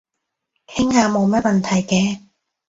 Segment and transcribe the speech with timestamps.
[0.65, 2.21] 傾下冇咩問題嘅